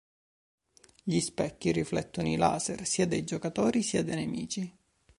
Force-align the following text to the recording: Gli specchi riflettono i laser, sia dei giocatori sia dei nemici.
Gli 1.03 1.19
specchi 1.19 1.71
riflettono 1.71 2.27
i 2.27 2.35
laser, 2.35 2.87
sia 2.87 3.05
dei 3.05 3.23
giocatori 3.23 3.83
sia 3.83 4.03
dei 4.03 4.15
nemici. 4.15 4.75